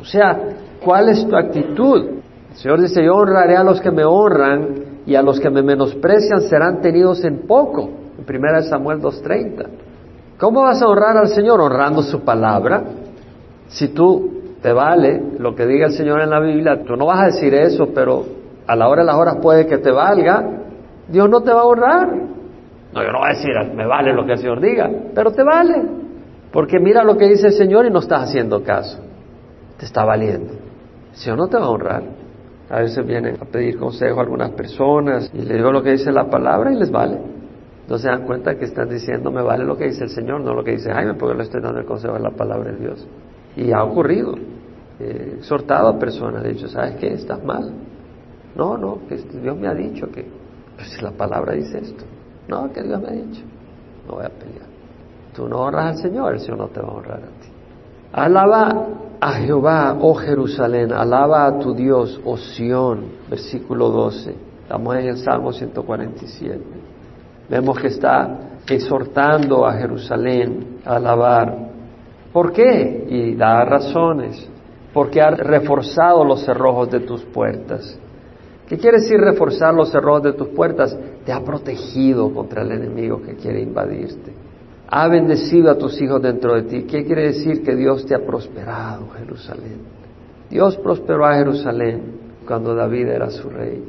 [0.00, 0.36] O sea,
[0.84, 2.13] ¿cuál es tu actitud?
[2.54, 5.62] El Señor dice, yo honraré a los que me honran y a los que me
[5.62, 7.90] menosprecian serán tenidos en poco.
[8.16, 9.66] En 1 Samuel 2.30.
[10.38, 11.60] ¿Cómo vas a honrar al Señor?
[11.60, 12.84] Honrando su palabra.
[13.66, 17.22] Si tú te vale lo que diga el Señor en la Biblia, tú no vas
[17.22, 18.24] a decir eso, pero
[18.66, 20.42] a la hora de las horas puede que te valga,
[21.08, 22.08] Dios no te va a honrar.
[22.94, 25.42] No, yo no voy a decir, me vale lo que el Señor diga, pero te
[25.42, 25.82] vale.
[26.52, 29.00] Porque mira lo que dice el Señor y no estás haciendo caso.
[29.76, 30.52] Te está valiendo.
[30.52, 32.23] El Señor no te va a honrar.
[32.70, 36.10] A veces vienen a pedir consejo a algunas personas y les digo lo que dice
[36.10, 37.18] la palabra y les vale.
[37.88, 40.54] No se dan cuenta que están diciendo, me vale lo que dice el Señor, no
[40.54, 43.06] lo que dice Jaime, porque le estoy dando el consejo de la palabra de Dios.
[43.56, 44.34] Y ha ocurrido.
[44.98, 47.12] He exhortado a personas, he dicho, ¿sabes qué?
[47.12, 47.72] Estás mal.
[48.54, 50.24] No, no, que Dios me ha dicho que,
[50.76, 52.04] pues si la palabra dice esto.
[52.48, 53.42] No, que Dios me ha dicho.
[54.06, 54.66] No voy a pelear.
[55.34, 57.48] Tú no honras al Señor, el Señor no te va a honrar a ti.
[58.12, 58.86] Alaba
[59.24, 64.34] a Jehová, oh Jerusalén, alaba a tu Dios, oh Sión, versículo 12.
[64.64, 66.60] Estamos en el Salmo 147.
[67.48, 71.56] Vemos que está exhortando a Jerusalén a alabar.
[72.34, 73.06] ¿Por qué?
[73.08, 74.46] Y da razones.
[74.92, 77.98] Porque ha reforzado los cerrojos de tus puertas.
[78.68, 80.94] ¿Qué quiere decir reforzar los cerrojos de tus puertas?
[81.24, 84.43] Te ha protegido contra el enemigo que quiere invadirte.
[84.96, 86.84] Ha bendecido a tus hijos dentro de ti.
[86.84, 87.64] ¿Qué quiere decir?
[87.64, 89.80] Que Dios te ha prosperado, Jerusalén.
[90.48, 92.12] Dios prosperó a Jerusalén
[92.46, 93.82] cuando David era su rey.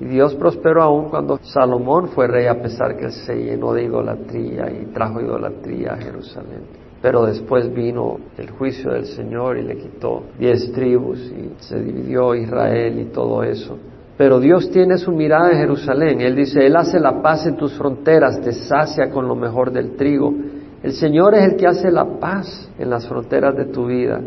[0.00, 4.72] Y Dios prosperó aún cuando Salomón fue rey a pesar que se llenó de idolatría
[4.72, 6.62] y trajo idolatría a Jerusalén.
[7.00, 12.34] Pero después vino el juicio del Señor y le quitó diez tribus y se dividió
[12.34, 13.78] Israel y todo eso.
[14.20, 16.20] Pero Dios tiene su mirada en Jerusalén.
[16.20, 19.96] Él dice, Él hace la paz en tus fronteras, te sacia con lo mejor del
[19.96, 20.34] trigo.
[20.82, 24.20] El Señor es el que hace la paz en las fronteras de tu vida.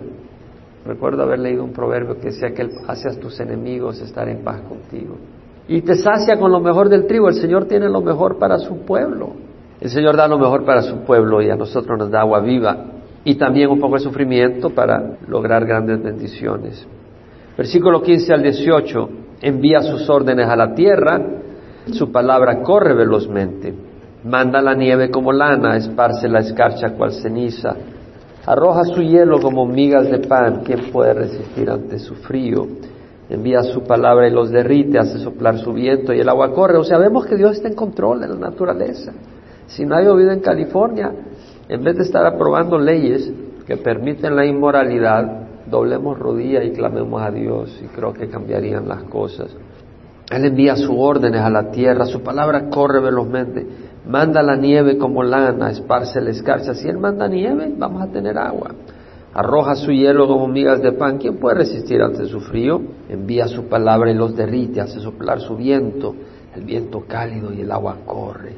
[0.83, 4.43] Recuerdo haber leído un proverbio que decía que Él hace a tus enemigos estar en
[4.43, 5.15] paz contigo.
[5.67, 7.27] Y te sacia con lo mejor del trigo.
[7.27, 9.33] El Señor tiene lo mejor para su pueblo.
[9.79, 12.85] El Señor da lo mejor para su pueblo y a nosotros nos da agua viva
[13.23, 16.83] y también un poco de sufrimiento para lograr grandes bendiciones.
[17.55, 21.19] Versículo 15 al 18 envía sus órdenes a la tierra,
[21.91, 23.73] su palabra corre velozmente,
[24.23, 27.75] manda la nieve como lana, esparce la escarcha cual ceniza,
[28.45, 32.67] arroja su hielo como migas de pan, ¿quién puede resistir ante su frío?
[33.29, 36.77] Envía su palabra y los derrite, hace soplar su viento y el agua corre.
[36.77, 39.13] O sea, vemos que Dios está en control de la naturaleza.
[39.65, 41.11] Si no ha llovido en California,
[41.67, 43.31] en vez de estar aprobando leyes
[43.65, 49.03] que permiten la inmoralidad, doblemos rodillas y clamemos a Dios y creo que cambiarían las
[49.03, 49.55] cosas.
[50.29, 53.65] Él envía sus órdenes a la tierra, su palabra corre velozmente,
[54.07, 56.73] manda la nieve como lana, esparce la escarcha.
[56.73, 58.71] Si Él manda nieve, vamos a tener agua.
[59.33, 61.17] Arroja su hielo como migas de pan.
[61.17, 62.81] ¿Quién puede resistir ante su frío?
[63.09, 66.15] Envía su palabra y los derrite, hace soplar su viento,
[66.55, 68.53] el viento cálido y el agua corre.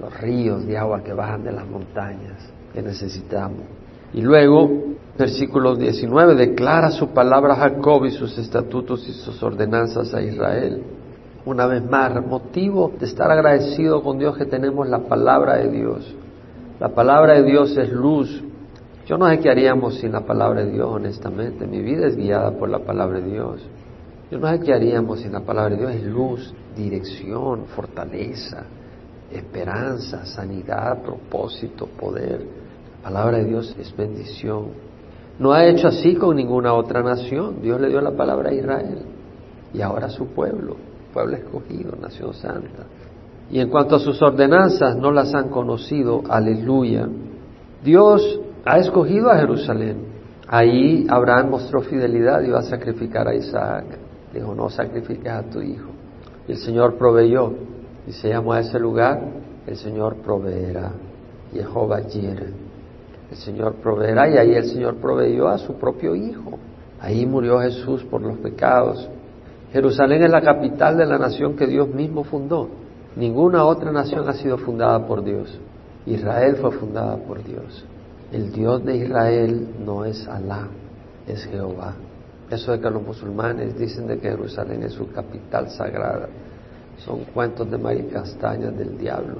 [0.00, 3.81] Los ríos de agua que bajan de las montañas que necesitamos.
[4.14, 4.70] Y luego,
[5.18, 10.82] versículo 19, declara su palabra a Jacob y sus estatutos y sus ordenanzas a Israel.
[11.44, 16.14] Una vez más, motivo de estar agradecido con Dios que tenemos la palabra de Dios.
[16.78, 18.42] La palabra de Dios es luz.
[19.06, 21.66] Yo no sé qué haríamos sin la palabra de Dios, honestamente.
[21.66, 23.60] Mi vida es guiada por la palabra de Dios.
[24.30, 25.94] Yo no sé qué haríamos sin la palabra de Dios.
[25.94, 28.64] Es luz, dirección, fortaleza,
[29.32, 32.61] esperanza, sanidad, propósito, poder.
[33.02, 34.68] La palabra de Dios es bendición.
[35.40, 37.60] No ha hecho así con ninguna otra nación.
[37.60, 38.98] Dios le dio la palabra a Israel
[39.74, 40.76] y ahora a su pueblo,
[41.12, 42.84] pueblo escogido, nación santa.
[43.50, 46.22] Y en cuanto a sus ordenanzas, no las han conocido.
[46.28, 47.08] Aleluya.
[47.82, 50.12] Dios ha escogido a Jerusalén.
[50.46, 53.84] Ahí Abraham mostró fidelidad y va a sacrificar a Isaac.
[54.32, 55.90] Dijo, no sacrifiques a tu hijo.
[56.46, 57.52] El Señor proveyó.
[58.06, 59.20] Y se llamó a ese lugar,
[59.66, 60.92] el Señor proveerá.
[61.52, 62.71] Jehová Jireh.
[63.32, 66.58] El Señor proveerá y ahí el Señor proveyó a su propio Hijo.
[67.00, 69.08] Ahí murió Jesús por los pecados.
[69.72, 72.68] Jerusalén es la capital de la nación que Dios mismo fundó.
[73.16, 75.58] Ninguna otra nación ha sido fundada por Dios.
[76.04, 77.86] Israel fue fundada por Dios.
[78.32, 80.68] El Dios de Israel no es Alá,
[81.26, 81.94] es Jehová.
[82.50, 86.28] Eso de que los musulmanes dicen de que Jerusalén es su capital sagrada.
[86.98, 89.36] Son cuentos de maricastañas del diablo.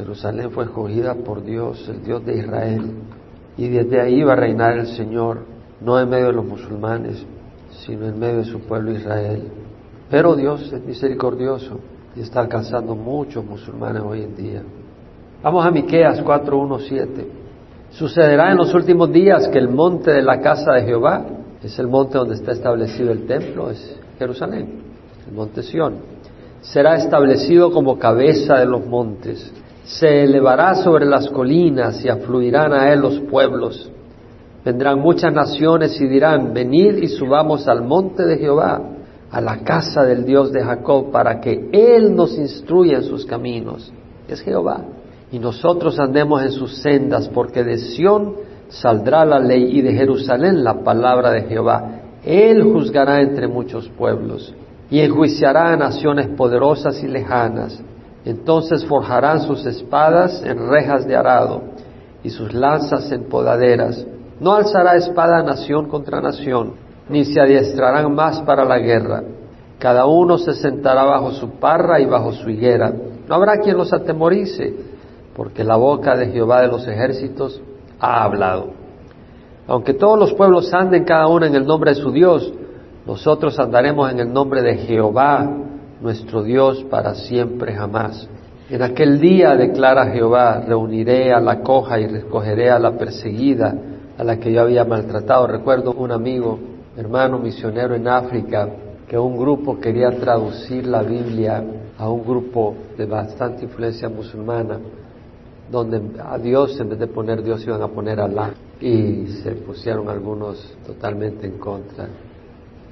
[0.00, 2.82] Jerusalén fue escogida por Dios, el Dios de Israel,
[3.58, 5.40] y desde ahí va a reinar el Señor,
[5.82, 7.22] no en medio de los musulmanes,
[7.84, 9.48] sino en medio de su pueblo Israel.
[10.10, 11.80] Pero Dios es misericordioso
[12.16, 14.62] y está alcanzando muchos musulmanes hoy en día.
[15.42, 17.26] Vamos a Miqueas 4:17.
[17.90, 21.26] Sucederá en los últimos días que el monte de la casa de Jehová,
[21.62, 24.82] es el monte donde está establecido el templo, es Jerusalén,
[25.28, 25.96] el monte Sión,
[26.62, 29.52] será establecido como cabeza de los montes.
[29.98, 33.90] Se elevará sobre las colinas y afluirán a él los pueblos.
[34.64, 38.80] Vendrán muchas naciones y dirán, venid y subamos al monte de Jehová,
[39.30, 43.92] a la casa del Dios de Jacob, para que Él nos instruya en sus caminos.
[44.28, 44.84] Es Jehová.
[45.32, 48.36] Y nosotros andemos en sus sendas, porque de Sión
[48.68, 52.00] saldrá la ley y de Jerusalén la palabra de Jehová.
[52.24, 54.54] Él juzgará entre muchos pueblos
[54.88, 57.82] y enjuiciará a naciones poderosas y lejanas.
[58.24, 61.62] Entonces forjarán sus espadas en rejas de arado
[62.22, 64.06] y sus lanzas en podaderas.
[64.40, 66.74] No alzará espada nación contra nación,
[67.08, 69.22] ni se adiestrarán más para la guerra.
[69.78, 72.92] Cada uno se sentará bajo su parra y bajo su higuera.
[73.26, 74.74] No habrá quien los atemorice,
[75.34, 77.62] porque la boca de Jehová de los ejércitos
[77.98, 78.72] ha hablado.
[79.66, 82.52] Aunque todos los pueblos anden cada uno en el nombre de su Dios,
[83.06, 85.48] nosotros andaremos en el nombre de Jehová,
[86.00, 88.28] nuestro Dios, para siempre jamás.
[88.68, 93.74] En aquel día, declara Jehová, reuniré a la coja y recogeré a la perseguida,
[94.16, 95.46] a la que yo había maltratado.
[95.46, 96.58] Recuerdo un amigo,
[96.96, 98.68] hermano misionero en África,
[99.08, 101.64] que un grupo quería traducir la Biblia
[101.98, 104.78] a un grupo de bastante influencia musulmana
[105.70, 108.52] donde a Dios, en vez de poner Dios, iban a poner Alá.
[108.80, 112.08] Y se pusieron algunos totalmente en contra.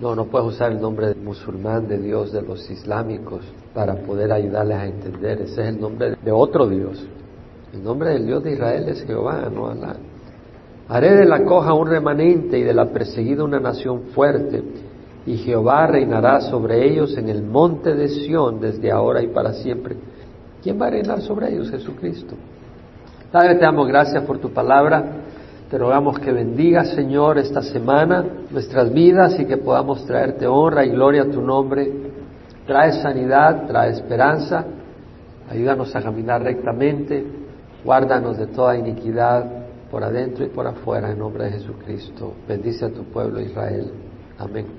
[0.01, 3.41] No, no puedes usar el nombre musulmán de Dios de los islámicos
[3.75, 5.43] para poder ayudarles a entender.
[5.43, 7.05] Ese es el nombre de otro Dios.
[7.73, 9.97] El nombre del Dios de Israel es Jehová, no Alá.
[10.89, 14.63] Haré de la coja un remanente y de la perseguida una nación fuerte,
[15.27, 19.97] y Jehová reinará sobre ellos en el monte de Sión desde ahora y para siempre.
[20.63, 21.71] ¿Quién va a reinar sobre ellos?
[21.71, 22.35] Jesucristo.
[23.31, 25.05] Padre, te damos gracias por tu palabra.
[25.71, 30.91] Te rogamos que bendiga, Señor, esta semana nuestras vidas y que podamos traerte honra y
[30.91, 31.93] gloria a tu nombre.
[32.67, 34.65] Trae sanidad, trae esperanza.
[35.51, 37.23] Ayúdanos a caminar rectamente.
[37.85, 39.45] Guárdanos de toda iniquidad
[39.91, 42.33] por adentro y por afuera en nombre de Jesucristo.
[42.47, 43.93] Bendice a tu pueblo Israel.
[44.39, 44.79] Amén.